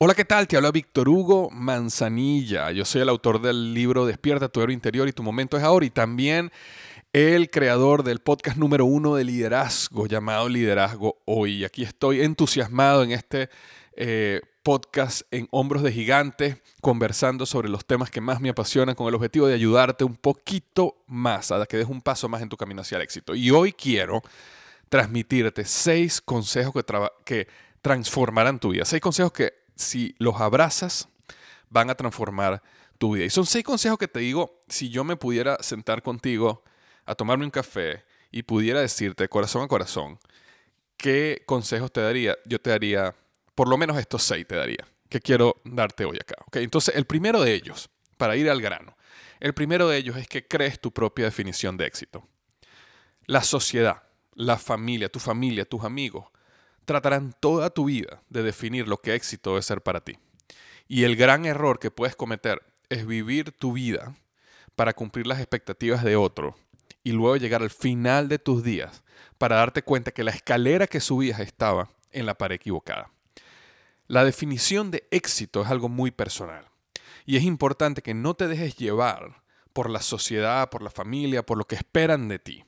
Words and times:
Hola, 0.00 0.14
¿qué 0.14 0.24
tal? 0.24 0.46
Te 0.46 0.56
habla 0.56 0.70
Víctor 0.70 1.08
Hugo 1.08 1.50
Manzanilla. 1.50 2.70
Yo 2.70 2.84
soy 2.84 3.00
el 3.00 3.08
autor 3.08 3.42
del 3.42 3.74
libro 3.74 4.06
Despierta 4.06 4.48
tu 4.48 4.60
héroe 4.60 4.72
interior 4.72 5.08
y 5.08 5.12
tu 5.12 5.24
momento 5.24 5.56
es 5.56 5.64
ahora. 5.64 5.84
Y 5.86 5.90
también 5.90 6.52
el 7.12 7.50
creador 7.50 8.04
del 8.04 8.20
podcast 8.20 8.58
número 8.58 8.84
uno 8.84 9.16
de 9.16 9.24
liderazgo 9.24 10.06
llamado 10.06 10.48
Liderazgo 10.48 11.20
Hoy. 11.24 11.64
Aquí 11.64 11.82
estoy 11.82 12.20
entusiasmado 12.20 13.02
en 13.02 13.10
este 13.10 13.50
eh, 13.96 14.40
podcast 14.62 15.22
en 15.32 15.48
Hombros 15.50 15.82
de 15.82 15.90
Gigantes, 15.90 16.58
conversando 16.80 17.44
sobre 17.44 17.68
los 17.68 17.84
temas 17.84 18.08
que 18.08 18.20
más 18.20 18.40
me 18.40 18.50
apasionan 18.50 18.94
con 18.94 19.08
el 19.08 19.16
objetivo 19.16 19.48
de 19.48 19.54
ayudarte 19.54 20.04
un 20.04 20.14
poquito 20.14 21.02
más 21.08 21.50
a 21.50 21.66
que 21.66 21.76
des 21.76 21.88
un 21.88 22.02
paso 22.02 22.28
más 22.28 22.40
en 22.40 22.48
tu 22.48 22.56
camino 22.56 22.82
hacia 22.82 22.98
el 22.98 23.02
éxito. 23.02 23.34
Y 23.34 23.50
hoy 23.50 23.72
quiero 23.72 24.22
transmitirte 24.90 25.64
seis 25.64 26.20
consejos 26.20 26.72
que, 26.72 26.84
que 27.24 27.48
transformarán 27.82 28.60
tu 28.60 28.68
vida. 28.68 28.84
Seis 28.84 29.02
consejos 29.02 29.32
que 29.32 29.57
si 29.78 30.14
los 30.18 30.40
abrazas, 30.40 31.08
van 31.70 31.88
a 31.88 31.94
transformar 31.94 32.62
tu 32.98 33.14
vida. 33.14 33.24
Y 33.24 33.30
son 33.30 33.46
seis 33.46 33.64
consejos 33.64 33.98
que 33.98 34.08
te 34.08 34.20
digo, 34.20 34.60
si 34.68 34.90
yo 34.90 35.04
me 35.04 35.16
pudiera 35.16 35.56
sentar 35.62 36.02
contigo 36.02 36.64
a 37.06 37.14
tomarme 37.14 37.44
un 37.44 37.50
café 37.50 38.04
y 38.30 38.42
pudiera 38.42 38.80
decirte 38.80 39.28
corazón 39.28 39.62
a 39.62 39.68
corazón, 39.68 40.18
¿qué 40.96 41.42
consejos 41.46 41.92
te 41.92 42.00
daría? 42.00 42.36
Yo 42.44 42.60
te 42.60 42.70
daría, 42.70 43.14
por 43.54 43.68
lo 43.68 43.78
menos 43.78 43.96
estos 43.98 44.22
seis 44.24 44.46
te 44.46 44.56
daría, 44.56 44.86
que 45.08 45.20
quiero 45.20 45.60
darte 45.64 46.04
hoy 46.04 46.18
acá. 46.20 46.36
¿okay? 46.46 46.64
Entonces, 46.64 46.94
el 46.96 47.06
primero 47.06 47.40
de 47.40 47.54
ellos, 47.54 47.88
para 48.16 48.36
ir 48.36 48.50
al 48.50 48.60
grano, 48.60 48.96
el 49.40 49.54
primero 49.54 49.88
de 49.88 49.96
ellos 49.96 50.16
es 50.16 50.26
que 50.26 50.46
crees 50.46 50.80
tu 50.80 50.92
propia 50.92 51.26
definición 51.26 51.76
de 51.76 51.86
éxito. 51.86 52.26
La 53.26 53.42
sociedad, 53.42 54.02
la 54.34 54.58
familia, 54.58 55.08
tu 55.08 55.20
familia, 55.20 55.64
tus 55.64 55.84
amigos, 55.84 56.26
tratarán 56.88 57.34
toda 57.38 57.68
tu 57.68 57.84
vida 57.84 58.22
de 58.30 58.42
definir 58.42 58.88
lo 58.88 58.96
que 58.96 59.14
éxito 59.14 59.50
debe 59.50 59.62
ser 59.62 59.82
para 59.82 60.00
ti. 60.00 60.18
Y 60.88 61.04
el 61.04 61.16
gran 61.16 61.44
error 61.44 61.78
que 61.78 61.90
puedes 61.90 62.16
cometer 62.16 62.62
es 62.88 63.06
vivir 63.06 63.52
tu 63.52 63.74
vida 63.74 64.16
para 64.74 64.94
cumplir 64.94 65.26
las 65.26 65.38
expectativas 65.38 66.02
de 66.02 66.16
otro 66.16 66.56
y 67.04 67.12
luego 67.12 67.36
llegar 67.36 67.62
al 67.62 67.68
final 67.68 68.28
de 68.28 68.38
tus 68.38 68.64
días 68.64 69.04
para 69.36 69.56
darte 69.56 69.82
cuenta 69.82 70.12
que 70.12 70.24
la 70.24 70.30
escalera 70.30 70.86
que 70.86 71.00
subías 71.00 71.40
estaba 71.40 71.90
en 72.10 72.24
la 72.24 72.38
pared 72.38 72.56
equivocada. 72.56 73.10
La 74.06 74.24
definición 74.24 74.90
de 74.90 75.06
éxito 75.10 75.60
es 75.60 75.68
algo 75.68 75.90
muy 75.90 76.10
personal 76.10 76.64
y 77.26 77.36
es 77.36 77.42
importante 77.42 78.00
que 78.00 78.14
no 78.14 78.32
te 78.32 78.48
dejes 78.48 78.76
llevar 78.76 79.42
por 79.74 79.90
la 79.90 80.00
sociedad, 80.00 80.70
por 80.70 80.80
la 80.80 80.90
familia, 80.90 81.44
por 81.44 81.58
lo 81.58 81.66
que 81.66 81.76
esperan 81.76 82.28
de 82.28 82.38
ti 82.38 82.64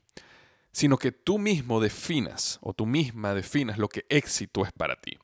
sino 0.73 0.97
que 0.99 1.13
tú 1.13 1.39
mismo 1.39 1.81
definas 1.81 2.59
o 2.63 2.73
tú 2.73 2.87
misma 2.87 3.35
definas 3.35 3.79
lo 3.79 3.89
que 3.89 4.07
éxito 4.09 4.65
es 4.65 4.73
para 4.73 4.97
ti. 4.97 5.19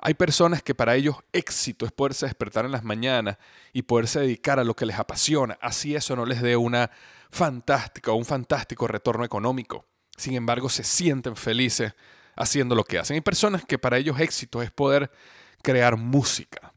Hay 0.00 0.14
personas 0.14 0.62
que 0.62 0.74
para 0.74 0.94
ellos 0.94 1.16
éxito 1.32 1.84
es 1.84 1.92
poderse 1.92 2.26
despertar 2.26 2.64
en 2.64 2.72
las 2.72 2.84
mañanas 2.84 3.36
y 3.72 3.82
poderse 3.82 4.20
dedicar 4.20 4.60
a 4.60 4.64
lo 4.64 4.74
que 4.74 4.86
les 4.86 4.98
apasiona, 4.98 5.58
así 5.60 5.96
eso 5.96 6.14
no 6.14 6.24
les 6.24 6.40
dé 6.40 6.56
una 6.56 6.90
fantástica 7.30 8.12
o 8.12 8.14
un 8.14 8.24
fantástico 8.24 8.86
retorno 8.86 9.24
económico. 9.24 9.86
Sin 10.16 10.34
embargo, 10.34 10.68
se 10.68 10.84
sienten 10.84 11.36
felices 11.36 11.94
haciendo 12.36 12.74
lo 12.74 12.84
que 12.84 12.98
hacen. 12.98 13.14
Hay 13.14 13.20
personas 13.20 13.64
que 13.64 13.78
para 13.78 13.98
ellos 13.98 14.20
éxito 14.20 14.62
es 14.62 14.70
poder 14.70 15.10
crear 15.62 15.96
música, 15.96 16.72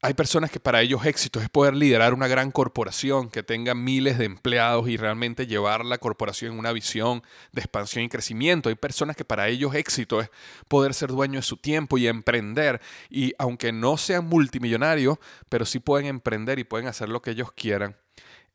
hay 0.00 0.14
personas 0.14 0.52
que 0.52 0.60
para 0.60 0.80
ellos 0.80 1.04
éxito 1.04 1.40
es 1.40 1.48
poder 1.48 1.74
liderar 1.74 2.14
una 2.14 2.28
gran 2.28 2.52
corporación 2.52 3.30
que 3.30 3.42
tenga 3.42 3.74
miles 3.74 4.16
de 4.16 4.26
empleados 4.26 4.88
y 4.88 4.96
realmente 4.96 5.48
llevar 5.48 5.84
la 5.84 5.98
corporación 5.98 6.52
en 6.52 6.58
una 6.58 6.70
visión 6.70 7.24
de 7.50 7.62
expansión 7.62 8.04
y 8.04 8.08
crecimiento. 8.08 8.68
Hay 8.68 8.76
personas 8.76 9.16
que 9.16 9.24
para 9.24 9.48
ellos 9.48 9.74
éxito 9.74 10.20
es 10.20 10.30
poder 10.68 10.94
ser 10.94 11.10
dueño 11.10 11.40
de 11.40 11.42
su 11.42 11.56
tiempo 11.56 11.98
y 11.98 12.06
emprender. 12.06 12.80
Y 13.10 13.34
aunque 13.38 13.72
no 13.72 13.96
sean 13.96 14.26
multimillonarios, 14.26 15.18
pero 15.48 15.66
sí 15.66 15.80
pueden 15.80 16.06
emprender 16.06 16.60
y 16.60 16.64
pueden 16.64 16.86
hacer 16.86 17.08
lo 17.08 17.20
que 17.20 17.32
ellos 17.32 17.50
quieran 17.50 17.96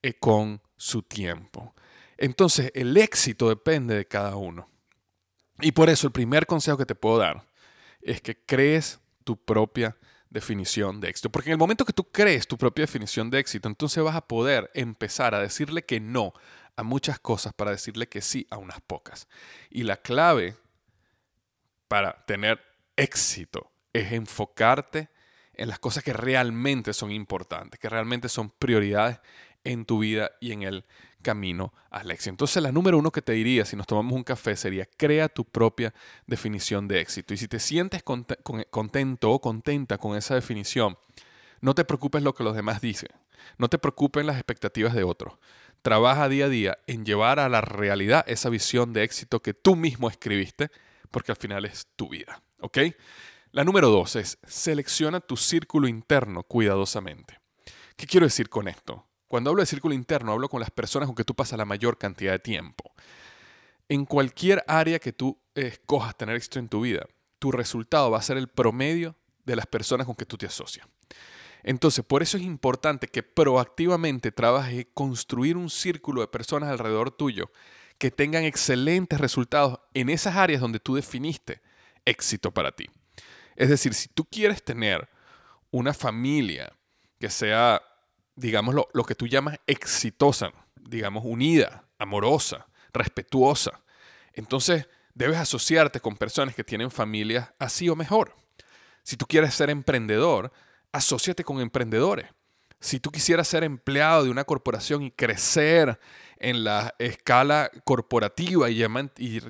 eh, 0.02 0.14
con 0.14 0.62
su 0.78 1.02
tiempo. 1.02 1.76
Entonces, 2.18 2.72
el 2.74 2.96
éxito 2.96 3.50
depende 3.50 3.96
de 3.96 4.08
cada 4.08 4.38
uno. 4.38 4.70
Y 5.60 5.74
por 5.74 5.90
eso 5.90 6.08
el 6.08 6.14
primer 6.14 6.46
consejo 6.46 6.78
que 6.78 6.86
te 6.86 6.96
puedo 6.96 7.18
dar 7.18 7.46
es 8.02 8.22
que 8.22 8.38
crees 8.46 9.02
tu 9.26 9.36
propia 9.36 9.98
definición 10.34 11.00
de 11.00 11.10
éxito. 11.10 11.30
Porque 11.32 11.50
en 11.50 11.54
el 11.54 11.60
momento 11.60 11.86
que 11.86 11.94
tú 11.94 12.12
crees 12.12 12.48
tu 12.48 12.58
propia 12.58 12.84
definición 12.84 13.30
de 13.30 13.40
éxito, 13.40 13.70
entonces 13.70 14.04
vas 14.04 14.16
a 14.16 14.28
poder 14.28 14.72
empezar 14.74 15.36
a 15.36 15.40
decirle 15.40 15.86
que 15.86 16.00
no 16.00 16.34
a 16.76 16.84
muchas 16.84 17.20
cosas 17.20 17.54
para 17.54 17.72
decirle 17.72 18.10
que 18.10 18.22
sí 18.22 18.48
a 18.50 18.58
unas 18.58 18.82
pocas. 18.82 19.28
Y 19.70 19.84
la 19.84 19.98
clave 19.98 20.58
para 21.88 22.26
tener 22.26 22.60
éxito 22.96 23.72
es 23.94 24.12
enfocarte 24.12 25.10
en 25.54 25.70
las 25.70 25.78
cosas 25.78 26.04
que 26.04 26.14
realmente 26.14 26.94
son 26.94 27.12
importantes, 27.12 27.80
que 27.80 27.90
realmente 27.90 28.28
son 28.28 28.50
prioridades 28.50 29.20
en 29.64 29.86
tu 29.86 30.00
vida 30.00 30.32
y 30.40 30.52
en 30.52 30.64
el 30.64 30.86
camino 31.22 31.74
al 31.90 32.12
éxito. 32.12 32.32
Entonces, 32.32 32.62
la 32.62 32.72
número 32.72 32.98
uno 32.98 33.12
que 33.12 33.22
te 33.22 33.32
diría 33.32 33.66
si 33.66 33.76
nos 33.76 33.88
tomamos 33.88 34.14
un 34.14 34.24
café 34.24 34.56
sería 34.56 34.86
crea 34.86 35.30
tu 35.30 35.46
propia 35.46 35.94
definición 36.28 36.88
de 36.88 37.00
éxito. 37.00 37.34
Y 37.34 37.38
si 37.38 37.48
te 37.48 37.60
sientes 37.60 38.04
contento 38.04 39.32
o 39.32 39.42
contenta 39.42 39.98
con 39.98 40.16
esa 40.16 40.36
definición, 40.36 40.98
no 41.62 41.74
te 41.74 41.86
preocupes 41.86 42.22
lo 42.22 42.34
que 42.34 42.44
los 42.44 42.56
demás 42.56 42.82
dicen. 42.82 43.10
No 43.58 43.70
te 43.70 43.80
preocupes 43.80 44.26
las 44.26 44.36
expectativas 44.36 44.94
de 44.94 45.04
otros. 45.04 45.34
Trabaja 45.82 46.30
día 46.30 46.46
a 46.46 46.50
día 46.50 46.78
en 46.88 47.06
llevar 47.06 47.40
a 47.40 47.50
la 47.50 47.62
realidad 47.62 48.24
esa 48.28 48.50
visión 48.50 48.94
de 48.94 49.04
éxito 49.04 49.42
que 49.42 49.54
tú 49.54 49.76
mismo 49.76 50.10
escribiste, 50.10 50.70
porque 51.12 51.32
al 51.32 51.38
final 51.38 51.66
es 51.66 51.88
tu 51.96 52.10
vida. 52.10 52.42
¿Ok? 52.60 52.78
La 53.52 53.64
número 53.64 53.90
dos 53.90 54.16
es 54.16 54.40
selecciona 54.48 55.20
tu 55.20 55.38
círculo 55.38 55.88
interno 55.88 56.44
cuidadosamente. 56.44 57.40
¿Qué 57.96 58.08
quiero 58.08 58.26
decir 58.26 58.50
con 58.50 58.68
esto? 58.68 59.06
Cuando 59.34 59.50
hablo 59.50 59.64
de 59.64 59.66
círculo 59.66 59.96
interno, 59.96 60.32
hablo 60.32 60.48
con 60.48 60.60
las 60.60 60.70
personas 60.70 61.08
con 61.08 61.16
que 61.16 61.24
tú 61.24 61.34
pasas 61.34 61.58
la 61.58 61.66
mayor 61.66 61.98
cantidad 61.98 62.34
de 62.34 62.38
tiempo. 62.38 62.94
En 63.90 64.06
cualquier 64.06 64.64
área 64.68 65.00
que 65.00 65.12
tú 65.12 65.40
escojas 65.56 66.16
tener 66.16 66.36
éxito 66.36 66.60
en 66.60 66.70
tu 66.70 66.82
vida, 66.82 67.08
tu 67.40 67.52
resultado 67.52 68.12
va 68.12 68.20
a 68.20 68.22
ser 68.22 68.38
el 68.38 68.48
promedio 68.48 69.16
de 69.44 69.56
las 69.56 69.66
personas 69.66 70.06
con 70.06 70.16
que 70.16 70.28
tú 70.28 70.38
te 70.38 70.46
asocias. 70.46 70.88
Entonces, 71.64 72.06
por 72.06 72.22
eso 72.22 72.38
es 72.38 72.44
importante 72.44 73.08
que 73.08 73.24
proactivamente 73.24 74.32
trabajes 74.32 74.76
en 74.76 74.88
construir 74.94 75.58
un 75.58 75.72
círculo 75.72 76.22
de 76.22 76.28
personas 76.28 76.70
alrededor 76.70 77.10
tuyo 77.10 77.50
que 77.98 78.12
tengan 78.12 78.44
excelentes 78.44 79.20
resultados 79.20 79.80
en 79.96 80.12
esas 80.12 80.36
áreas 80.36 80.62
donde 80.62 80.80
tú 80.80 80.94
definiste 80.94 81.64
éxito 82.06 82.52
para 82.52 82.72
ti. 82.72 82.86
Es 83.56 83.70
decir, 83.70 83.96
si 83.96 84.10
tú 84.10 84.26
quieres 84.26 84.64
tener 84.64 85.10
una 85.72 85.96
familia 85.96 86.72
que 87.20 87.32
sea 87.32 87.82
digamos, 88.36 88.76
lo, 88.76 89.04
que 89.04 89.16
tú 89.16 89.28
llamas 89.28 89.60
exitosa, 89.68 90.52
digamos, 90.82 91.24
unida, 91.26 91.86
amorosa, 91.98 92.68
respetuosa. 92.94 93.82
Entonces, 94.34 94.88
debes 95.14 95.38
asociarte 95.38 96.00
con 96.00 96.18
personas 96.18 96.56
que 96.56 96.64
tienen 96.64 96.92
familias 96.92 97.52
así 97.60 97.90
o 97.90 97.96
mejor. 97.96 98.36
Si 99.04 99.18
tú 99.18 99.26
quieres 99.26 99.54
ser 99.54 99.70
emprendedor, 99.70 100.52
asóciate 100.92 101.44
con 101.44 101.60
emprendedores. 101.60 102.28
Si 102.80 103.00
tú 103.00 103.12
quisieras 103.12 103.48
ser 103.48 103.64
empleado 103.64 104.26
de 104.26 104.30
una 104.30 104.44
corporación 104.44 105.04
y 105.04 105.12
crecer 105.12 106.00
en 106.38 106.64
la 106.66 106.94
escala 107.00 107.72
corporativa 107.86 108.70
y, 108.70 108.76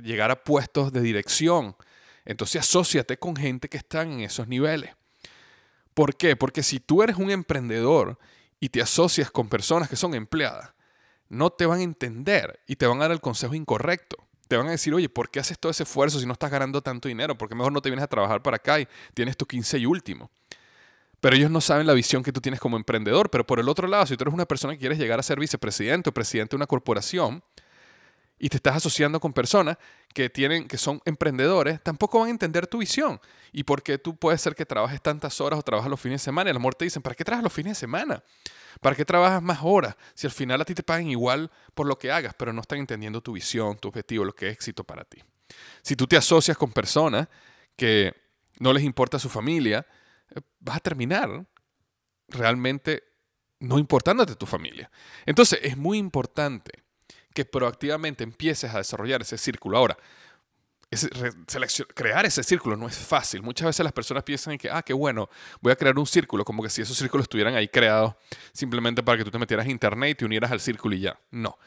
llegar 0.01 0.29
a 0.29 0.44
puestos 0.44 0.94
de 0.94 1.01
dirección, 1.01 1.75
entonces 2.25 2.62
asóciate 2.62 3.18
con 3.18 3.36
gente 3.36 3.69
que 3.69 3.77
están 3.77 4.12
en 4.12 4.19
esos 4.21 4.47
niveles. 4.47 4.91
¿Por 5.94 6.15
qué? 6.15 6.36
Porque 6.36 6.63
si 6.63 6.79
tú 6.79 7.01
eres 7.03 7.18
un 7.18 7.31
emprendedor 7.31 8.19
y 8.63 8.69
te 8.69 8.81
asocias 8.81 9.30
con 9.30 9.50
personas 9.50 9.89
que 9.89 9.98
son 9.98 10.15
empleadas, 10.15 10.71
no 11.27 11.50
te 11.50 11.65
van 11.65 11.80
a 11.80 11.83
entender 11.83 12.62
y 12.65 12.77
te 12.77 12.88
van 12.88 13.00
a 13.00 13.01
dar 13.01 13.12
el 13.12 13.19
consejo 13.19 13.56
incorrecto. 13.56 14.15
Te 14.48 14.56
van 14.56 14.68
a 14.68 14.71
decir, 14.71 14.94
oye, 14.94 15.10
¿por 15.10 15.30
qué 15.30 15.42
haces 15.42 15.60
todo 15.60 15.69
ese 15.69 15.83
esfuerzo 15.83 16.18
si 16.18 16.25
no 16.25 16.31
estás 16.31 16.50
ganando 16.50 16.81
tanto 16.81 17.10
dinero? 17.10 17.38
¿Por 17.38 17.50
qué 17.50 17.56
mejor 17.56 17.74
no 17.74 17.81
te 17.81 17.89
vienes 17.89 18.06
a 18.06 18.07
trabajar 18.07 18.42
para 18.42 18.56
acá 18.56 18.80
y 18.80 18.88
tienes 19.13 19.36
tu 19.36 19.45
15 19.45 19.80
y 19.80 19.86
último? 19.86 20.31
Pero 21.19 21.36
ellos 21.36 21.51
no 21.51 21.60
saben 21.60 21.86
la 21.86 21.92
visión 21.92 22.24
que 22.24 22.31
tú 22.31 22.39
tienes 22.39 22.62
como 22.62 22.77
emprendedor. 22.77 23.30
Pero 23.30 23.45
por 23.45 23.60
el 23.60 23.68
otro 23.68 23.86
lado, 23.86 24.06
si 24.06 24.15
tú 24.15 24.24
eres 24.24 24.33
una 24.33 24.45
persona 24.45 24.71
que 24.75 24.80
quieres 24.80 24.98
llegar 24.98 25.19
a 25.19 25.24
ser 25.24 25.42
vicepresidente 25.42 26.10
o 26.10 26.13
presidente 26.13 26.51
de 26.51 26.56
una 26.56 26.68
corporación 26.68 27.44
y 28.43 28.49
te 28.49 28.57
estás 28.57 28.75
asociando 28.75 29.21
con 29.21 29.31
personas 29.31 29.77
que, 30.13 30.29
tienen, 30.29 30.67
que 30.67 30.77
son 30.77 31.01
emprendedores, 31.05 31.81
tampoco 31.81 32.19
van 32.19 32.27
a 32.27 32.31
entender 32.31 32.67
tu 32.67 32.79
visión. 32.79 33.21
Y 33.53 33.63
porque 33.63 33.97
tú 33.97 34.17
puedes 34.17 34.41
ser 34.41 34.53
que 34.53 34.65
trabajes 34.65 35.01
tantas 35.01 35.39
horas 35.39 35.57
o 35.57 35.63
trabajas 35.63 35.89
los 35.89 36.01
fines 36.01 36.19
de 36.19 36.25
semana 36.25 36.49
y 36.49 36.51
a 36.51 36.53
lo 36.55 36.59
mejor 36.59 36.75
te 36.75 36.83
dicen, 36.83 37.01
¿para 37.01 37.15
qué 37.15 37.23
trabajas 37.23 37.45
los 37.45 37.53
fines 37.53 37.71
de 37.71 37.75
semana? 37.75 38.21
¿Para 38.81 38.97
qué 38.97 39.05
trabajas 39.05 39.41
más 39.41 39.59
horas? 39.61 39.95
Si 40.13 40.27
al 40.27 40.33
final 40.33 40.59
a 40.59 40.65
ti 40.65 40.75
te 40.75 40.83
pagan 40.83 41.07
igual 41.07 41.49
por 41.73 41.87
lo 41.87 41.97
que 41.97 42.11
hagas, 42.11 42.33
pero 42.33 42.51
no 42.51 42.59
están 42.59 42.79
entendiendo 42.79 43.21
tu 43.21 43.31
visión, 43.31 43.77
tu 43.77 43.87
objetivo, 43.87 44.25
lo 44.25 44.35
que 44.35 44.47
es 44.47 44.53
éxito 44.55 44.83
para 44.83 45.05
ti. 45.05 45.23
Si 45.81 45.95
tú 45.95 46.05
te 46.05 46.17
asocias 46.17 46.57
con 46.57 46.73
personas 46.73 47.29
que 47.77 48.13
no 48.59 48.73
les 48.73 48.83
importa 48.83 49.19
su 49.19 49.29
familia, 49.29 49.87
eh, 50.35 50.41
vas 50.59 50.75
a 50.75 50.79
terminar 50.81 51.45
realmente 52.27 53.05
no 53.61 53.79
importándote 53.79 54.35
tu 54.35 54.45
familia. 54.45 54.91
Entonces 55.25 55.59
es 55.63 55.77
muy 55.77 55.97
importante 55.97 56.82
que 57.33 57.45
proactivamente 57.45 58.24
empieces 58.24 58.74
a 58.74 58.77
desarrollar 58.77 59.21
ese 59.21 59.38
círculo. 59.38 59.77
Ahora, 59.77 59.97
crear 61.94 62.25
ese 62.25 62.44
círculo 62.44 62.75
no 62.75 62.88
es 62.88 62.97
fácil. 62.97 63.41
Muchas 63.41 63.68
veces 63.68 63.83
las 63.83 63.94
personas 63.94 64.24
piensan 64.24 64.57
que, 64.57 64.69
ah, 64.69 64.81
qué 64.81 64.94
bueno, 64.94 65.30
voy 65.62 65.71
a 65.71 65.75
crear 65.75 65.97
un 65.97 66.06
círculo, 66.06 66.44
como 66.45 66.63
que 66.63 66.69
si 66.69 66.81
esos 66.81 66.97
círculos 66.97 67.25
estuvieran 67.25 67.56
ahí 67.56 67.68
creados 67.68 68.15
simplemente 68.51 69.01
para 69.03 69.18
que 69.18 69.24
tú 69.24 69.31
te 69.31 69.39
metieras 69.39 69.65
a 69.65 69.69
internet 69.69 70.12
y 70.12 70.15
te 70.15 70.25
unieras 70.25 70.51
al 70.51 70.59
círculo 70.59 70.95
y 70.95 71.01
ya. 71.01 71.19
No. 71.31 71.57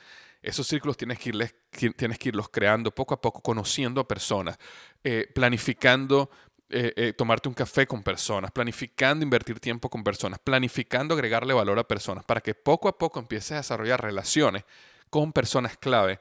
Esos 0.43 0.67
círculos 0.67 0.97
tienes 0.97 1.19
que, 1.19 1.31
irles, 1.31 1.55
tienes 1.97 2.19
que 2.19 2.29
irlos 2.29 2.49
creando 2.49 2.91
poco 2.93 3.15
a 3.15 3.21
poco, 3.21 3.41
conociendo 3.41 4.01
a 4.01 4.07
personas, 4.07 4.57
eh, 5.03 5.29
planificando 5.35 6.31
eh, 6.69 6.93
eh, 6.97 7.13
tomarte 7.13 7.49
un 7.49 7.55
café 7.55 7.87
con 7.87 8.03
personas, 8.03 8.51
planificando 8.51 9.25
invertir 9.25 9.61
tiempo 9.61 9.89
con 9.89 10.03
personas, 10.03 10.39
planificando 10.41 11.15
agregarle 11.15 11.55
valor 11.55 11.79
a 11.79 11.87
personas, 11.87 12.25
para 12.25 12.41
que 12.41 12.55
poco 12.55 12.89
a 12.89 12.99
poco 12.99 13.19
empieces 13.19 13.53
a 13.53 13.57
desarrollar 13.57 14.03
relaciones 14.03 14.65
con 15.11 15.33
personas 15.33 15.77
clave 15.77 16.19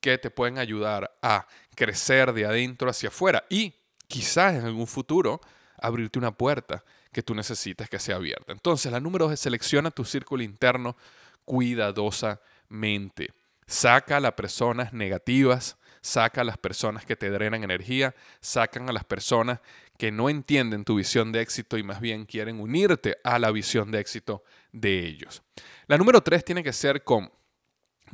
que 0.00 0.18
te 0.18 0.30
pueden 0.30 0.58
ayudar 0.58 1.16
a 1.22 1.46
crecer 1.74 2.32
de 2.32 2.44
adentro 2.44 2.90
hacia 2.90 3.08
afuera 3.08 3.44
y 3.48 3.74
quizás 4.06 4.54
en 4.54 4.64
algún 4.66 4.86
futuro 4.86 5.40
abrirte 5.78 6.18
una 6.18 6.32
puerta 6.32 6.84
que 7.12 7.22
tú 7.22 7.34
necesitas 7.34 7.88
que 7.88 7.98
sea 7.98 8.16
abierta. 8.16 8.52
Entonces, 8.52 8.92
la 8.92 9.00
número 9.00 9.26
dos 9.26 9.34
es 9.34 9.40
selecciona 9.40 9.90
tu 9.90 10.04
círculo 10.04 10.42
interno 10.42 10.96
cuidadosamente. 11.44 13.32
Saca 13.66 14.18
a 14.18 14.20
las 14.20 14.32
personas 14.32 14.92
negativas, 14.92 15.78
saca 16.02 16.42
a 16.42 16.44
las 16.44 16.58
personas 16.58 17.06
que 17.06 17.16
te 17.16 17.30
drenan 17.30 17.64
energía, 17.64 18.14
sacan 18.40 18.88
a 18.90 18.92
las 18.92 19.04
personas 19.04 19.60
que 19.96 20.12
no 20.12 20.28
entienden 20.28 20.84
tu 20.84 20.96
visión 20.96 21.32
de 21.32 21.40
éxito 21.40 21.78
y 21.78 21.82
más 21.82 22.00
bien 22.00 22.26
quieren 22.26 22.60
unirte 22.60 23.16
a 23.24 23.38
la 23.38 23.50
visión 23.50 23.90
de 23.90 24.00
éxito 24.00 24.42
de 24.72 24.98
ellos. 25.06 25.42
La 25.86 25.96
número 25.96 26.20
tres 26.20 26.44
tiene 26.44 26.62
que 26.62 26.72
ser 26.72 27.04
con 27.04 27.30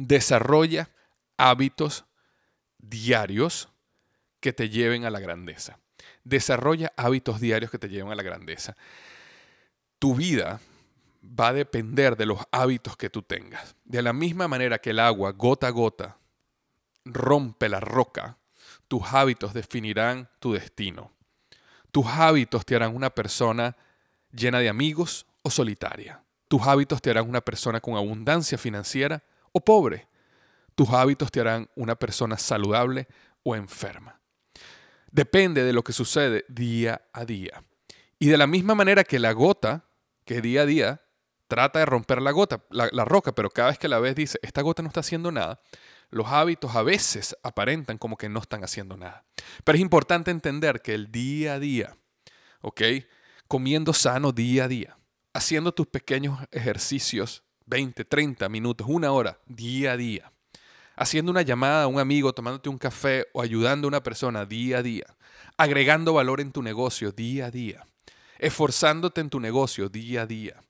desarrolla 0.07 0.89
hábitos 1.37 2.07
diarios 2.79 3.69
que 4.41 4.53
te 4.53 4.71
lleven 4.71 5.05
a 5.05 5.11
la 5.11 5.21
grandeza. 5.21 5.79
Desarrolla 6.25 6.93
hábitos 6.97 7.41
diarios 7.41 7.71
que 7.71 7.79
te 7.79 7.89
lleven 7.89 8.11
a 8.11 8.15
la 8.15 8.23
grandeza. 8.23 8.77
Tu 9.99 10.15
vida 10.15 10.61
va 11.23 11.49
a 11.49 11.53
depender 11.53 12.17
de 12.17 12.25
los 12.25 12.41
hábitos 12.51 12.97
que 12.97 13.11
tú 13.11 13.23
tengas. 13.23 13.77
De 13.85 14.01
la 14.01 14.15
misma 14.15 14.49
manera 14.49 14.79
que 14.79 14.91
el 14.91 15.01
agua 15.01 15.33
gota 15.33 15.67
a 15.67 15.71
gota 15.71 16.17
rompe 17.05 17.69
la 17.69 17.81
roca, 17.81 18.39
tus 18.89 19.03
hábitos 19.13 19.53
definirán 19.53 20.31
tu 20.39 20.55
destino. 20.55 21.13
Tus 21.91 22.07
hábitos 22.07 22.65
te 22.65 22.75
harán 22.75 22.97
una 22.97 23.11
persona 23.11 23.77
llena 24.33 24.61
de 24.61 24.71
amigos 24.71 25.27
o 25.43 25.51
solitaria. 25.51 26.23
Tus 26.49 26.63
hábitos 26.63 27.03
te 27.03 27.11
harán 27.11 27.29
una 27.29 27.43
persona 27.43 27.81
con 27.81 27.97
abundancia 27.97 28.57
financiera 28.57 29.23
o 29.53 29.61
pobre. 29.61 30.09
Tus 30.75 30.89
hábitos 30.91 31.31
te 31.31 31.41
harán 31.41 31.69
una 31.75 31.97
persona 31.97 32.39
saludable 32.39 33.09
o 33.43 33.55
enferma. 33.57 34.21
Depende 35.11 35.65
de 35.65 35.73
lo 35.73 35.83
que 35.83 35.93
sucede 35.93 36.45
día 36.49 37.03
a 37.13 37.25
día. 37.25 37.65
Y 38.19 38.29
de 38.29 38.39
la 38.39 38.47
misma 38.47 38.75
manera 38.75 39.03
que 39.05 39.19
la 39.19 39.33
gota, 39.33 39.85
que 40.25 40.41
día 40.41 40.63
a 40.63 40.67
día 40.67 41.03
trata 41.49 41.81
de 41.81 41.87
romper 41.87 42.23
la 42.23 42.31
gota, 42.31 42.65
la, 42.71 43.05
roca, 43.05 43.35
pero 43.35 43.51
cada 43.51 43.71
vez 43.71 43.79
que 43.79 43.89
la 43.89 43.99
ves 43.99 44.15
dice, 44.15 44.39
esta 44.43 44.63
gota 44.63 44.83
no 44.83 44.89
está 44.89 45.01
haciendo 45.01 45.33
nada, 45.33 45.61
los 46.11 46.29
hábitos 46.29 46.77
a 46.77 46.83
veces 46.83 47.37
aparentan 47.43 47.99
como 47.99 48.17
que 48.17 48.29
no 48.29 48.41
están 48.41 48.63
haciendo 48.63 48.97
nada. 48.97 49.25
Pero 49.65 49.77
es 49.77 49.83
importante 49.83 50.31
entender 50.31 50.81
que 50.81 50.95
el 50.95 51.11
día 51.11 51.55
a 51.55 51.59
día, 51.59 51.97
¿ok? 52.61 52.83
Comiendo 53.49 53.93
sano 53.93 54.31
día 54.31 54.65
a 54.65 54.69
día, 54.69 54.97
haciendo 55.33 55.73
tus 55.73 55.89
pequeños 55.89 56.39
ejercicios 56.53 57.43
20, 57.71 58.05
30 58.05 58.49
minutos, 58.49 58.87
una 58.91 59.13
hora, 59.13 59.39
día 59.47 59.93
a 59.93 59.97
día, 59.97 60.33
haciendo 60.97 61.31
una 61.31 61.43
llamada 61.43 61.85
a 61.85 61.87
un 61.87 62.01
amigo, 62.01 62.33
tomándote 62.33 62.69
un 62.69 62.79
café 62.79 63.29
o 63.33 63.41
ayudando 63.41 63.87
a 63.87 63.89
una 63.89 64.03
persona 64.03 64.45
día 64.45 64.79
a 64.79 64.83
día, 64.83 65.07
agregando 65.57 66.13
valor 66.13 66.41
en 66.41 66.51
tu 66.51 66.63
negocio 66.63 67.13
día 67.13 67.47
a 67.47 67.51
día, 67.53 67.87
esforzándote 68.39 69.21
en 69.21 69.31
tu 69.31 69.39
negocio 69.39 69.89
día 69.89 70.23
a 70.23 70.27
día. 70.27 70.65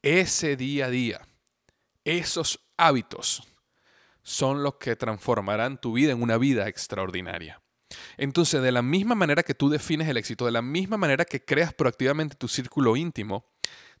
Ese 0.00 0.56
día 0.56 0.86
a 0.86 0.90
día, 0.90 1.20
esos 2.04 2.60
hábitos 2.78 3.42
son 4.22 4.62
los 4.62 4.76
que 4.76 4.96
transformarán 4.96 5.78
tu 5.78 5.92
vida 5.92 6.12
en 6.12 6.22
una 6.22 6.38
vida 6.38 6.66
extraordinaria. 6.66 7.60
Entonces, 8.16 8.62
de 8.62 8.72
la 8.72 8.82
misma 8.82 9.14
manera 9.14 9.42
que 9.42 9.54
tú 9.54 9.68
defines 9.68 10.08
el 10.08 10.16
éxito, 10.16 10.46
de 10.46 10.52
la 10.52 10.62
misma 10.62 10.96
manera 10.96 11.24
que 11.24 11.44
creas 11.44 11.74
proactivamente 11.74 12.36
tu 12.36 12.48
círculo 12.48 12.96
íntimo, 12.96 13.44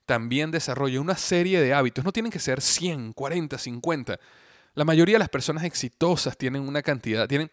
también 0.08 0.50
desarrolla 0.50 1.02
una 1.02 1.18
serie 1.18 1.60
de 1.60 1.74
hábitos. 1.74 2.02
No 2.02 2.12
tienen 2.12 2.32
que 2.32 2.38
ser 2.38 2.62
100, 2.62 3.12
40, 3.12 3.58
50. 3.58 4.18
La 4.72 4.86
mayoría 4.86 5.16
de 5.16 5.18
las 5.18 5.28
personas 5.28 5.64
exitosas 5.64 6.34
tienen 6.38 6.66
una 6.66 6.80
cantidad, 6.80 7.28
tienen 7.28 7.50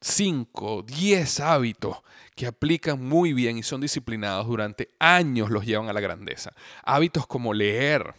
5, 0.00 0.82
10 0.82 1.40
hábitos 1.40 2.02
que 2.34 2.48
aplican 2.48 3.00
muy 3.00 3.32
bien 3.32 3.56
y 3.56 3.62
son 3.62 3.80
disciplinados 3.80 4.48
durante 4.48 4.88
años, 4.98 5.48
los 5.48 5.64
llevan 5.64 5.88
a 5.88 5.92
la 5.92 6.00
grandeza. 6.00 6.52
Hábitos 6.82 7.28
como 7.28 7.54
leer, 7.54 8.16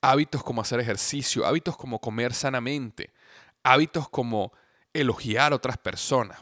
hábitos 0.00 0.42
como 0.42 0.60
hacer 0.60 0.80
ejercicio, 0.80 1.46
hábitos 1.46 1.76
como 1.76 2.00
comer 2.00 2.34
sanamente, 2.34 3.12
hábitos 3.62 4.08
como 4.08 4.52
elogiar 4.92 5.52
a 5.52 5.56
otras 5.56 5.78
personas. 5.78 6.40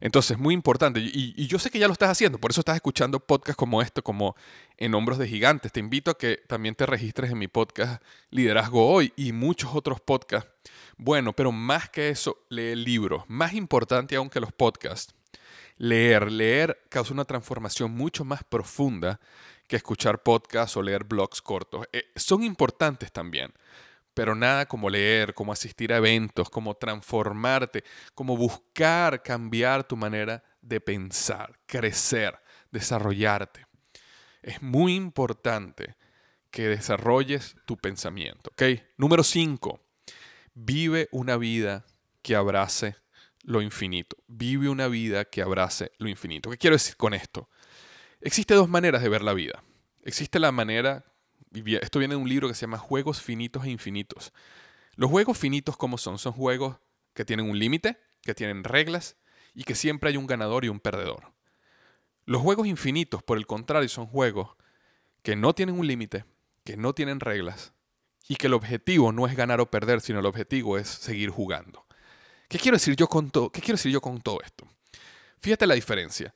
Entonces, 0.00 0.38
muy 0.38 0.54
importante. 0.54 1.00
Y, 1.00 1.46
yo 1.46 1.58
sé 1.58 1.70
que 1.70 1.78
ya 1.78 1.86
lo 1.86 1.92
estás 1.92 2.10
haciendo, 2.10 2.38
por 2.38 2.50
eso 2.50 2.60
estás 2.60 2.76
escuchando 2.76 3.20
podcasts 3.20 3.56
como 3.56 3.82
esto, 3.82 4.02
como 4.02 4.36
En 4.76 4.94
Hombros 4.94 5.18
de 5.18 5.28
Gigantes. 5.28 5.72
Te 5.72 5.80
invito 5.80 6.10
a 6.10 6.18
que 6.18 6.42
también 6.46 6.74
te 6.74 6.86
registres 6.86 7.30
en 7.30 7.38
mi 7.38 7.48
podcast 7.48 8.02
Liderazgo 8.30 8.90
Hoy 8.90 9.12
y 9.16 9.32
muchos 9.32 9.74
otros 9.74 10.00
podcasts. 10.00 10.50
Bueno, 10.96 11.32
pero 11.32 11.52
más 11.52 11.88
que 11.88 12.10
eso, 12.10 12.38
lee 12.48 12.76
libros. 12.76 13.24
Más 13.28 13.54
importante 13.54 14.16
aún 14.16 14.30
que 14.30 14.40
los 14.40 14.52
podcasts. 14.52 15.14
Leer, 15.76 16.30
leer 16.30 16.78
causa 16.88 17.12
una 17.12 17.24
transformación 17.24 17.90
mucho 17.90 18.24
más 18.24 18.44
profunda 18.44 19.20
que 19.66 19.76
escuchar 19.76 20.22
podcasts 20.22 20.76
o 20.76 20.82
leer 20.82 21.04
blogs 21.04 21.42
cortos. 21.42 21.86
Eh, 21.92 22.04
son 22.14 22.44
importantes 22.44 23.10
también 23.10 23.52
pero 24.14 24.34
nada 24.34 24.66
como 24.66 24.88
leer, 24.88 25.34
como 25.34 25.52
asistir 25.52 25.92
a 25.92 25.98
eventos, 25.98 26.48
como 26.48 26.74
transformarte, 26.74 27.84
como 28.14 28.36
buscar 28.36 29.22
cambiar 29.22 29.84
tu 29.84 29.96
manera 29.96 30.42
de 30.62 30.80
pensar, 30.80 31.58
crecer, 31.66 32.38
desarrollarte. 32.70 33.66
Es 34.42 34.62
muy 34.62 34.94
importante 34.94 35.96
que 36.50 36.68
desarrolles 36.68 37.56
tu 37.66 37.76
pensamiento. 37.76 38.50
¿ok? 38.52 38.80
Número 38.96 39.24
5. 39.24 39.80
Vive 40.54 41.08
una 41.10 41.36
vida 41.36 41.84
que 42.22 42.36
abrace 42.36 42.96
lo 43.42 43.60
infinito. 43.60 44.16
Vive 44.28 44.68
una 44.68 44.88
vida 44.88 45.24
que 45.24 45.42
abrace 45.42 45.92
lo 45.98 46.08
infinito. 46.08 46.50
¿Qué 46.50 46.58
quiero 46.58 46.76
decir 46.76 46.96
con 46.96 47.12
esto? 47.12 47.48
Existe 48.20 48.54
dos 48.54 48.68
maneras 48.68 49.02
de 49.02 49.08
ver 49.08 49.22
la 49.22 49.34
vida. 49.34 49.62
Existe 50.02 50.38
la 50.38 50.52
manera 50.52 51.04
esto 51.80 51.98
viene 51.98 52.14
de 52.14 52.20
un 52.20 52.28
libro 52.28 52.48
que 52.48 52.54
se 52.54 52.62
llama 52.62 52.78
Juegos 52.78 53.20
Finitos 53.20 53.64
e 53.64 53.70
Infinitos. 53.70 54.32
Los 54.96 55.10
juegos 55.10 55.38
finitos, 55.38 55.76
¿cómo 55.76 55.98
son? 55.98 56.18
Son 56.18 56.32
juegos 56.32 56.76
que 57.14 57.24
tienen 57.24 57.48
un 57.48 57.58
límite, 57.58 57.98
que 58.22 58.34
tienen 58.34 58.64
reglas 58.64 59.16
y 59.54 59.64
que 59.64 59.74
siempre 59.74 60.10
hay 60.10 60.16
un 60.16 60.26
ganador 60.26 60.64
y 60.64 60.68
un 60.68 60.80
perdedor. 60.80 61.32
Los 62.26 62.42
juegos 62.42 62.66
infinitos, 62.66 63.22
por 63.22 63.38
el 63.38 63.46
contrario, 63.46 63.88
son 63.88 64.06
juegos 64.06 64.56
que 65.22 65.36
no 65.36 65.54
tienen 65.54 65.78
un 65.78 65.86
límite, 65.86 66.24
que 66.64 66.76
no 66.76 66.94
tienen 66.94 67.20
reglas 67.20 67.72
y 68.28 68.36
que 68.36 68.46
el 68.46 68.54
objetivo 68.54 69.12
no 69.12 69.26
es 69.26 69.36
ganar 69.36 69.60
o 69.60 69.70
perder, 69.70 70.00
sino 70.00 70.20
el 70.20 70.26
objetivo 70.26 70.78
es 70.78 70.88
seguir 70.88 71.30
jugando. 71.30 71.86
¿Qué 72.48 72.58
quiero 72.58 72.76
decir 72.76 72.96
yo 72.96 73.08
con, 73.08 73.30
¿qué 73.30 73.60
quiero 73.60 73.76
decir 73.76 73.92
yo 73.92 74.00
con 74.00 74.20
todo 74.20 74.40
esto? 74.42 74.66
Fíjate 75.40 75.66
la 75.66 75.74
diferencia. 75.74 76.34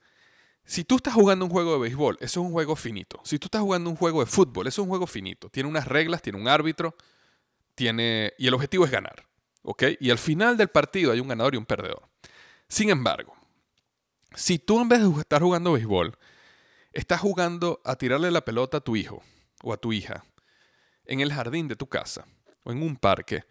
Si 0.69 0.85
tú 0.85 0.97
estás 0.97 1.15
jugando 1.15 1.47
un 1.47 1.51
juego 1.51 1.73
de 1.73 1.79
béisbol, 1.79 2.19
eso 2.21 2.41
es 2.41 2.47
un 2.47 2.53
juego 2.53 2.77
finito. 2.77 3.19
Si 3.25 3.39
tú 3.39 3.47
estás 3.47 3.63
jugando 3.63 3.89
un 3.89 3.97
juego 3.97 4.21
de 4.21 4.27
fútbol, 4.27 4.67
eso 4.67 4.83
es 4.83 4.85
un 4.85 4.91
juego 4.91 5.07
finito. 5.07 5.49
Tiene 5.49 5.67
unas 5.67 5.89
reglas, 5.89 6.21
tiene 6.21 6.39
un 6.39 6.47
árbitro, 6.47 6.95
tiene 7.75 8.35
y 8.37 8.49
el 8.49 8.53
objetivo 8.53 8.85
es 8.85 8.91
ganar, 8.91 9.25
¿ok? 9.63 9.85
Y 9.99 10.11
al 10.11 10.19
final 10.19 10.59
del 10.59 10.69
partido 10.69 11.11
hay 11.11 11.21
un 11.21 11.29
ganador 11.29 11.55
y 11.55 11.57
un 11.57 11.65
perdedor. 11.65 12.07
Sin 12.69 12.91
embargo, 12.91 13.35
si 14.35 14.59
tú 14.59 14.79
en 14.79 14.91
vez 14.91 15.01
de 15.01 15.09
estar 15.21 15.41
jugando 15.41 15.73
béisbol, 15.73 16.19
estás 16.93 17.23
jugando 17.23 17.81
a 17.83 17.97
tirarle 17.97 18.31
la 18.31 18.45
pelota 18.45 18.77
a 18.77 18.81
tu 18.83 18.95
hijo 18.95 19.23
o 19.63 19.73
a 19.73 19.79
tu 19.79 19.95
hija 19.95 20.23
en 21.07 21.21
el 21.21 21.33
jardín 21.33 21.67
de 21.69 21.77
tu 21.77 21.87
casa 21.87 22.27
o 22.65 22.73
en 22.73 22.83
un 22.83 22.97
parque, 22.97 23.47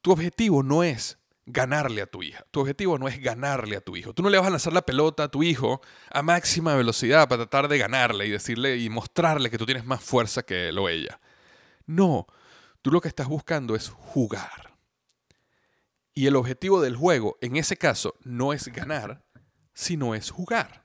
tu 0.00 0.12
objetivo 0.12 0.62
no 0.62 0.82
es 0.82 1.18
ganarle 1.48 2.02
a 2.02 2.06
tu 2.06 2.22
hija. 2.22 2.44
Tu 2.50 2.60
objetivo 2.60 2.98
no 2.98 3.08
es 3.08 3.20
ganarle 3.20 3.76
a 3.76 3.80
tu 3.80 3.96
hijo. 3.96 4.12
Tú 4.12 4.22
no 4.22 4.28
le 4.28 4.38
vas 4.38 4.46
a 4.46 4.50
lanzar 4.50 4.72
la 4.72 4.82
pelota 4.82 5.24
a 5.24 5.28
tu 5.28 5.42
hijo 5.42 5.80
a 6.10 6.22
máxima 6.22 6.74
velocidad 6.74 7.26
para 7.28 7.44
tratar 7.46 7.68
de 7.68 7.78
ganarle 7.78 8.26
y 8.26 8.30
decirle 8.30 8.76
y 8.76 8.90
mostrarle 8.90 9.50
que 9.50 9.58
tú 9.58 9.64
tienes 9.64 9.86
más 9.86 10.02
fuerza 10.02 10.42
que 10.42 10.68
él 10.68 10.78
o 10.78 10.88
ella. 10.88 11.20
No, 11.86 12.26
tú 12.82 12.90
lo 12.90 13.00
que 13.00 13.08
estás 13.08 13.28
buscando 13.28 13.74
es 13.74 13.88
jugar. 13.88 14.76
Y 16.14 16.26
el 16.26 16.36
objetivo 16.36 16.82
del 16.82 16.96
juego, 16.96 17.38
en 17.40 17.56
ese 17.56 17.76
caso, 17.76 18.14
no 18.22 18.52
es 18.52 18.68
ganar, 18.68 19.24
sino 19.72 20.14
es 20.14 20.30
jugar. 20.30 20.84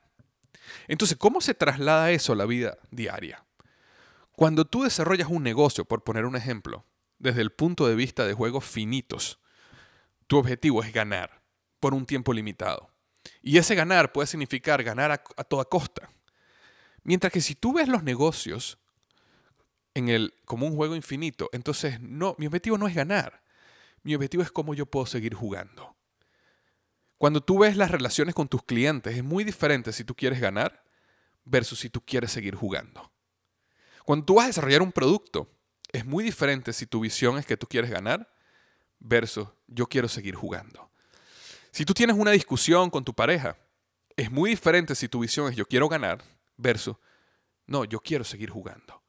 Entonces, 0.88 1.18
¿cómo 1.18 1.40
se 1.40 1.54
traslada 1.54 2.10
eso 2.10 2.32
a 2.32 2.36
la 2.36 2.46
vida 2.46 2.78
diaria? 2.90 3.44
Cuando 4.32 4.64
tú 4.64 4.84
desarrollas 4.84 5.28
un 5.28 5.42
negocio, 5.42 5.84
por 5.84 6.04
poner 6.04 6.24
un 6.24 6.36
ejemplo, 6.36 6.86
desde 7.18 7.42
el 7.42 7.52
punto 7.52 7.86
de 7.86 7.96
vista 7.96 8.26
de 8.26 8.32
juegos 8.32 8.64
finitos, 8.64 9.40
tu 10.26 10.38
objetivo 10.38 10.82
es 10.82 10.92
ganar 10.92 11.42
por 11.80 11.94
un 11.94 12.06
tiempo 12.06 12.32
limitado. 12.32 12.90
Y 13.42 13.58
ese 13.58 13.74
ganar 13.74 14.12
puede 14.12 14.26
significar 14.26 14.82
ganar 14.82 15.10
a, 15.12 15.44
toda 15.44 15.64
costa. 15.64 16.10
Mientras 17.02 17.32
que 17.32 17.40
si 17.40 17.54
tú 17.54 17.74
ves 17.74 17.88
los 17.88 18.02
negocios 18.02 18.78
en 19.94 20.08
el, 20.08 20.34
como 20.44 20.66
un 20.66 20.76
juego 20.76 20.96
infinito, 20.96 21.50
entonces 21.52 22.00
no, 22.00 22.34
mi 22.38 22.46
objetivo 22.46 22.78
no 22.78 22.88
es 22.88 22.94
ganar. 22.94 23.42
Mi 24.02 24.14
objetivo 24.14 24.42
es 24.42 24.50
cómo 24.50 24.74
yo 24.74 24.86
puedo 24.86 25.06
seguir 25.06 25.34
jugando. 25.34 25.96
Cuando 27.18 27.42
tú 27.42 27.58
ves 27.58 27.76
las 27.76 27.90
relaciones 27.90 28.34
con 28.34 28.48
tus 28.48 28.62
clientes, 28.62 29.16
es 29.16 29.24
muy 29.24 29.44
diferente 29.44 29.92
si 29.92 30.04
tú 30.04 30.14
quieres 30.14 30.40
ganar 30.40 30.84
versus 31.44 31.78
si 31.78 31.90
tú 31.90 32.02
quieres 32.02 32.32
seguir 32.32 32.54
jugando. 32.54 33.12
Cuando 34.04 34.26
tú 34.26 34.34
vas 34.34 34.44
a 34.44 34.48
desarrollar 34.48 34.82
un 34.82 34.92
producto, 34.92 35.50
es 35.92 36.04
muy 36.04 36.24
diferente 36.24 36.72
si 36.72 36.86
tu 36.86 37.00
visión 37.00 37.38
es 37.38 37.46
que 37.46 37.56
tú 37.56 37.66
quieres 37.66 37.90
ganar 37.90 38.34
versus 39.04 39.46
yo 39.68 39.86
quiero 39.86 40.08
seguir 40.08 40.34
jugando. 40.34 40.90
Si 41.70 41.84
tú 41.84 41.94
tienes 41.94 42.16
una 42.16 42.30
discusión 42.32 42.90
con 42.90 43.04
tu 43.04 43.14
pareja, 43.14 43.56
es 44.16 44.30
muy 44.30 44.50
diferente 44.50 44.94
si 44.94 45.08
tu 45.08 45.20
visión 45.20 45.50
es 45.50 45.56
yo 45.56 45.66
quiero 45.66 45.88
ganar 45.88 46.22
versus 46.56 46.96
no, 47.66 47.84
yo 47.84 48.00
quiero 48.00 48.24
seguir 48.24 48.50
jugando. 48.50 49.02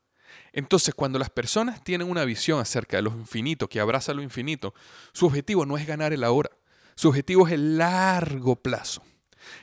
Entonces, 0.52 0.94
cuando 0.94 1.20
las 1.20 1.30
personas 1.30 1.84
tienen 1.84 2.10
una 2.10 2.24
visión 2.24 2.60
acerca 2.60 2.98
de 2.98 3.04
lo 3.04 3.12
infinito, 3.12 3.68
que 3.68 3.80
abraza 3.80 4.14
lo 4.14 4.22
infinito, 4.22 4.74
su 5.12 5.26
objetivo 5.26 5.66
no 5.66 5.78
es 5.78 5.86
ganar 5.86 6.14
el 6.14 6.24
ahora, 6.24 6.50
su 6.96 7.10
objetivo 7.10 7.48
es 7.48 7.54
el 7.54 7.78
largo 7.78 8.56
plazo. 8.56 9.02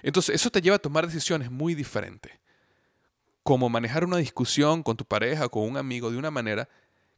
Entonces, 0.03 0.35
eso 0.35 0.51
te 0.51 0.61
lleva 0.61 0.77
a 0.77 0.81
tomar 0.81 1.07
decisiones 1.07 1.51
muy 1.51 1.75
diferentes. 1.75 2.33
Como 3.43 3.69
manejar 3.69 4.05
una 4.05 4.19
discusión 4.19 4.83
con 4.83 4.97
tu 4.97 5.05
pareja 5.05 5.47
o 5.47 5.51
con 5.51 5.65
un 5.65 5.77
amigo 5.77 6.11
de 6.11 6.19
una 6.19 6.31
manera 6.31 6.69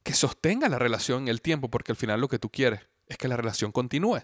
que 0.02 0.14
sostenga 0.14 0.68
la 0.68 0.78
relación 0.78 1.22
en 1.22 1.28
el 1.28 1.42
tiempo, 1.42 1.68
porque 1.68 1.92
al 1.92 1.96
final 1.96 2.20
lo 2.20 2.28
que 2.28 2.38
tú 2.38 2.48
quieres 2.48 2.80
es 3.08 3.16
que 3.16 3.28
la 3.28 3.36
relación 3.36 3.72
continúe. 3.72 4.20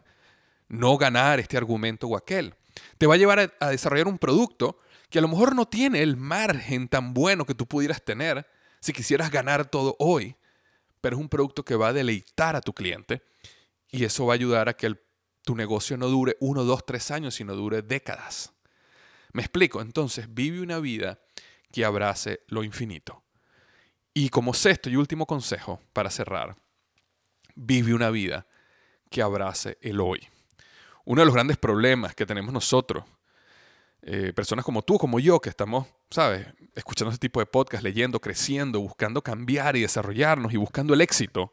No 0.69 0.97
ganar 0.97 1.41
este 1.41 1.57
argumento 1.57 2.07
o 2.07 2.17
aquel. 2.17 2.55
Te 2.99 3.07
va 3.07 3.15
a 3.15 3.19
llevar 3.19 3.55
a, 3.61 3.71
desarrollar 3.71 4.09
un 4.09 4.19
producto 4.19 4.79
que 5.09 5.19
a 5.19 5.23
lo 5.23 5.29
mejor 5.29 5.55
no 5.55 5.67
tiene 5.67 6.03
el 6.03 6.17
margen 6.17 6.89
tan 6.89 7.13
bueno 7.13 7.45
que 7.45 7.55
tú 7.55 7.67
pudieras 7.67 8.03
tener 8.03 8.47
si 8.81 8.93
quisieras 8.93 9.31
ganar 9.31 9.69
todo 9.69 9.97
hoy, 9.99 10.37
pero 11.01 11.17
es 11.17 11.21
un 11.21 11.29
producto 11.29 11.65
que 11.65 11.75
va 11.75 11.89
a 11.89 11.93
deleitar 11.93 12.57
a 12.57 12.61
tu 12.61 12.73
cliente 12.73 13.23
y 13.91 14.05
eso 14.05 14.27
va 14.27 14.35
a 14.35 14.37
ayudar 14.37 14.69
a 14.69 14.75
que 14.75 14.95
tu 15.43 15.57
negocio 15.57 15.97
no 15.97 16.09
dure 16.09 16.37
uno, 16.41 16.65
dos, 16.65 16.87
tres 16.87 17.11
años, 17.11 17.35
sino 17.35 17.55
dure 17.55 17.83
décadas. 17.83 18.53
Me 19.33 19.43
explico, 19.43 19.81
entonces 19.81 20.33
vive 20.33 20.61
una 20.61 20.79
vida 20.79 21.21
que 21.73 21.85
abrace 21.85 22.41
lo 22.49 22.63
infinito. 22.63 23.25
Y 24.13 24.29
como 24.29 24.55
sexto 24.55 24.91
y 24.91 24.97
último 24.97 25.27
consejo 25.27 25.81
para 25.93 26.11
cerrar, 26.11 26.57
vive 27.55 27.95
una 27.95 28.11
vida 28.11 28.47
que 29.11 29.23
abrace 29.23 29.77
el 29.83 30.01
hoy. 30.01 30.27
Uno 31.05 31.23
de 31.23 31.27
los 31.27 31.35
grandes 31.35 31.57
problemas 31.57 32.15
que 32.15 32.25
tenemos 32.25 32.53
nosotros, 32.53 33.05
eh, 34.03 34.33
personas 34.35 34.65
como 34.65 34.83
tú, 34.83 34.97
como 34.97 35.19
yo, 35.21 35.41
que 35.41 35.51
estamos, 35.51 35.87
¿sabes?, 36.11 36.47
escuchando 36.75 37.13
este 37.13 37.27
tipo 37.27 37.41
de 37.41 37.47
podcast, 37.47 37.83
leyendo, 37.83 38.21
creciendo, 38.21 38.81
buscando 38.81 39.23
cambiar 39.23 39.77
y 39.77 39.83
desarrollarnos 39.83 40.55
y 40.55 40.57
buscando 40.57 40.95
el 40.95 41.01
éxito, 41.01 41.53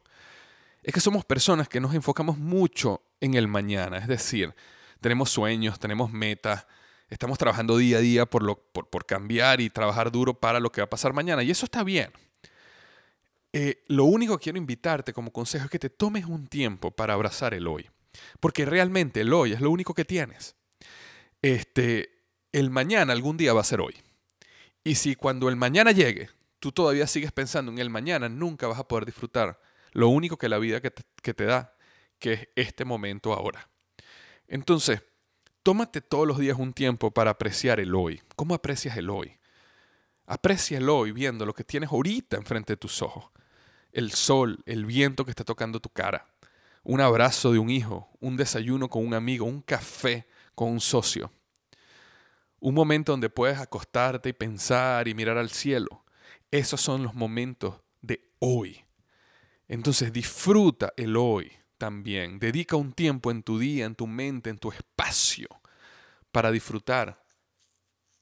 es 0.82 0.94
que 0.94 1.00
somos 1.00 1.24
personas 1.24 1.68
que 1.68 1.80
nos 1.80 1.94
enfocamos 1.94 2.38
mucho 2.38 3.02
en 3.20 3.34
el 3.34 3.48
mañana. 3.48 3.98
Es 3.98 4.06
decir, 4.06 4.54
tenemos 5.00 5.28
sueños, 5.30 5.78
tenemos 5.78 6.10
metas, 6.12 6.66
estamos 7.10 7.36
trabajando 7.36 7.76
día 7.76 7.98
a 7.98 8.00
día 8.00 8.26
por, 8.26 8.42
lo, 8.42 8.56
por, 8.56 8.88
por 8.88 9.04
cambiar 9.04 9.60
y 9.60 9.70
trabajar 9.70 10.12
duro 10.12 10.34
para 10.34 10.60
lo 10.60 10.70
que 10.70 10.80
va 10.80 10.86
a 10.86 10.90
pasar 10.90 11.12
mañana. 11.12 11.42
Y 11.42 11.50
eso 11.50 11.66
está 11.66 11.82
bien. 11.82 12.12
Eh, 13.52 13.84
lo 13.88 14.04
único 14.04 14.36
que 14.38 14.44
quiero 14.44 14.58
invitarte 14.58 15.12
como 15.12 15.32
consejo 15.32 15.66
es 15.66 15.70
que 15.70 15.78
te 15.78 15.90
tomes 15.90 16.26
un 16.26 16.46
tiempo 16.46 16.90
para 16.90 17.14
abrazar 17.14 17.54
el 17.54 17.66
hoy. 17.66 17.88
Porque 18.40 18.64
realmente 18.64 19.20
el 19.20 19.32
hoy 19.32 19.52
es 19.52 19.60
lo 19.60 19.70
único 19.70 19.94
que 19.94 20.04
tienes. 20.04 20.56
Este, 21.40 22.24
el 22.52 22.70
mañana 22.70 23.12
algún 23.12 23.36
día 23.36 23.52
va 23.52 23.60
a 23.60 23.64
ser 23.64 23.80
hoy. 23.80 23.94
Y 24.84 24.96
si 24.96 25.14
cuando 25.14 25.48
el 25.48 25.56
mañana 25.56 25.92
llegue, 25.92 26.30
tú 26.58 26.72
todavía 26.72 27.06
sigues 27.06 27.32
pensando 27.32 27.70
en 27.70 27.78
el 27.78 27.90
mañana, 27.90 28.28
nunca 28.28 28.66
vas 28.66 28.78
a 28.78 28.88
poder 28.88 29.06
disfrutar 29.06 29.60
lo 29.92 30.08
único 30.08 30.36
que 30.36 30.48
la 30.48 30.58
vida 30.58 30.80
que 30.80 30.90
te, 30.90 31.02
que 31.22 31.34
te 31.34 31.44
da, 31.44 31.74
que 32.18 32.32
es 32.32 32.48
este 32.56 32.84
momento 32.84 33.32
ahora. 33.32 33.68
Entonces, 34.46 35.02
tómate 35.62 36.00
todos 36.00 36.26
los 36.26 36.38
días 36.38 36.58
un 36.58 36.72
tiempo 36.72 37.10
para 37.10 37.32
apreciar 37.32 37.80
el 37.80 37.94
hoy. 37.94 38.22
¿Cómo 38.36 38.54
aprecias 38.54 38.96
el 38.96 39.10
hoy? 39.10 39.37
Aprecia 40.28 40.78
el 40.78 40.88
hoy 40.88 41.10
viendo 41.10 41.44
lo 41.44 41.54
que 41.54 41.64
tienes 41.64 41.90
ahorita 41.90 42.36
enfrente 42.36 42.74
de 42.74 42.76
tus 42.76 43.02
ojos 43.02 43.30
el 43.92 44.12
sol, 44.12 44.62
el 44.66 44.86
viento 44.86 45.24
que 45.24 45.30
está 45.30 45.44
tocando 45.44 45.80
tu 45.80 45.88
cara, 45.88 46.26
un 46.84 47.00
abrazo 47.00 47.52
de 47.52 47.58
un 47.58 47.70
hijo, 47.70 48.08
un 48.20 48.36
desayuno 48.36 48.88
con 48.88 49.06
un 49.06 49.14
amigo, 49.14 49.44
un 49.44 49.60
café 49.60 50.28
con 50.54 50.70
un 50.70 50.80
socio, 50.80 51.32
Un 52.60 52.74
momento 52.74 53.12
donde 53.12 53.30
puedes 53.30 53.58
acostarte 53.58 54.30
y 54.30 54.32
pensar 54.32 55.06
y 55.06 55.14
mirar 55.14 55.38
al 55.38 55.50
cielo. 55.50 56.04
Esos 56.50 56.80
son 56.80 57.04
los 57.04 57.14
momentos 57.14 57.80
de 58.02 58.32
hoy. 58.40 58.84
Entonces 59.68 60.12
disfruta 60.12 60.92
el 60.96 61.16
hoy 61.16 61.52
también. 61.76 62.40
Dedica 62.40 62.74
un 62.74 62.92
tiempo 62.92 63.30
en 63.30 63.44
tu 63.44 63.60
día, 63.60 63.84
en 63.84 63.94
tu 63.94 64.08
mente, 64.08 64.50
en 64.50 64.58
tu 64.58 64.72
espacio, 64.72 65.46
para 66.32 66.50
disfrutar 66.50 67.24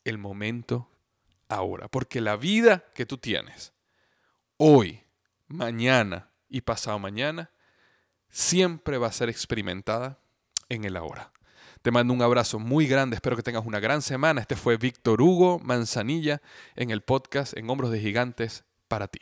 el 0.04 0.18
momento 0.18 0.90
ahora. 1.48 1.88
Porque 1.88 2.20
la 2.20 2.36
vida 2.36 2.84
que 2.94 3.06
tú 3.06 3.18
tienes 3.18 3.72
hoy, 4.56 5.02
mañana 5.46 6.30
y 6.48 6.60
pasado 6.60 6.98
mañana, 6.98 7.50
siempre 8.28 8.98
va 8.98 9.08
a 9.08 9.12
ser 9.12 9.28
experimentada 9.28 10.18
en 10.68 10.84
el 10.84 10.96
ahora. 10.96 11.32
Te 11.82 11.90
mando 11.90 12.12
un 12.12 12.22
abrazo 12.22 12.58
muy 12.58 12.86
grande, 12.86 13.14
espero 13.14 13.36
que 13.36 13.42
tengas 13.42 13.64
una 13.64 13.78
gran 13.78 14.02
semana. 14.02 14.40
Este 14.40 14.56
fue 14.56 14.76
Víctor 14.76 15.22
Hugo 15.22 15.60
Manzanilla 15.60 16.42
en 16.74 16.90
el 16.90 17.02
podcast 17.02 17.56
En 17.56 17.70
Hombros 17.70 17.90
de 17.90 18.00
Gigantes 18.00 18.64
para 18.88 19.06
ti. 19.06 19.20